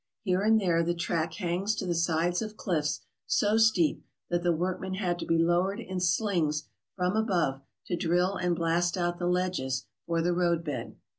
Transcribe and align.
Here 0.23 0.41
and 0.41 0.59
there 0.59 0.81
the 0.81 0.95
track 0.95 1.35
hangs 1.35 1.75
to 1.75 1.85
the 1.85 1.93
sides 1.93 2.41
of 2.41 2.57
cliffs 2.57 3.01
so 3.27 3.57
steep 3.57 4.03
that 4.31 4.41
the 4.41 4.51
workmen 4.51 4.95
had 4.95 5.19
to 5.19 5.27
be 5.27 5.37
lowered 5.37 5.79
in 5.79 5.99
slings 5.99 6.67
from 6.95 7.15
above 7.15 7.61
to 7.85 7.95
drill 7.95 8.35
and 8.35 8.55
blast 8.55 8.97
out 8.97 9.19
the 9.19 9.27
ledges 9.27 9.85
for 10.07 10.23
the 10.23 10.33
road 10.33 10.63
bed. 10.63 10.95